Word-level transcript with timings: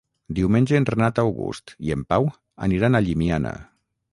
Diumenge 0.37 0.77
en 0.77 0.87
Renat 0.89 1.21
August 1.23 1.75
i 1.89 1.93
en 1.99 2.07
Pau 2.15 2.27
aniran 2.69 2.97
a 2.97 3.03
Llimiana. 3.09 3.57